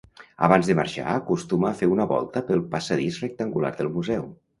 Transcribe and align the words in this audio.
Abans 0.45 0.69
de 0.69 0.75
marxar 0.77 1.11
acostuma 1.17 1.69
a 1.69 1.77
fer 1.81 1.89
una 1.95 2.07
volta 2.13 2.43
pel 2.47 2.63
passadís 2.73 3.21
rectangular 3.25 3.71
del 3.83 3.93
museu. 3.99 4.27